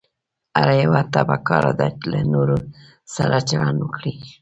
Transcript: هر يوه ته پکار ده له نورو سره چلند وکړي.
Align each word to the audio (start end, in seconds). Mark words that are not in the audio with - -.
هر 0.57 0.69
يوه 0.81 1.01
ته 1.13 1.21
پکار 1.29 1.63
ده 1.79 1.87
له 2.11 2.19
نورو 2.33 2.57
سره 3.15 3.37
چلند 3.49 3.77
وکړي. 3.81 4.13